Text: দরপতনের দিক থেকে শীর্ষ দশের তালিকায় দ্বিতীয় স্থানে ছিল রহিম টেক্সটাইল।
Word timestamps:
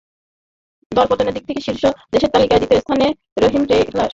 দরপতনের 0.91 1.33
দিক 1.33 1.43
থেকে 1.47 1.61
শীর্ষ 1.61 1.83
দশের 2.11 2.31
তালিকায় 2.33 2.59
দ্বিতীয় 2.61 2.81
স্থানে 2.81 3.05
ছিল 3.25 3.43
রহিম 3.43 3.63
টেক্সটাইল। 3.65 4.09